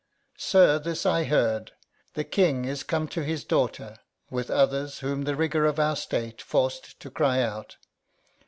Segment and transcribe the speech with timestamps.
[0.39, 1.63] Sir, this I hear:
[2.15, 3.97] the King is come to his daughter,
[4.31, 7.77] With others whom the rigour of our state Forc'd to cry out.